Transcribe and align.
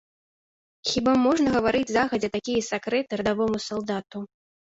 Хіба 0.91 1.13
можна 1.25 1.47
гаварыць 1.57 1.91
загадзя 1.97 2.29
такія 2.37 2.61
сакрэты 2.71 3.11
радавому 3.23 3.57
салдату? 3.67 4.19